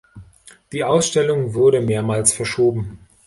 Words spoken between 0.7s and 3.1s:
Die Ausstellung wurde mehrmals verschoben.